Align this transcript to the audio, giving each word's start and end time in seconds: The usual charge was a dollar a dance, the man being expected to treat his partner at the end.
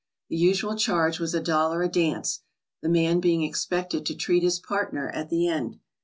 The 0.29 0.35
usual 0.35 0.75
charge 0.75 1.19
was 1.19 1.35
a 1.35 1.39
dollar 1.39 1.83
a 1.83 1.87
dance, 1.87 2.39
the 2.81 2.89
man 2.89 3.19
being 3.19 3.43
expected 3.43 4.03
to 4.07 4.15
treat 4.15 4.41
his 4.41 4.57
partner 4.57 5.09
at 5.11 5.29
the 5.29 5.47
end. 5.47 5.77